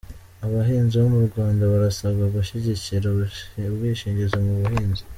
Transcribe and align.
Abahinzi 0.45 0.93
bo 1.01 1.07
mu 1.13 1.21
Rwanda 1.29 1.63
barasabwa 1.71 2.23
gushyigikira 2.35 3.05
ubwishingizi 3.69 4.37
mu 4.45 4.53
buhinzi 4.61 5.03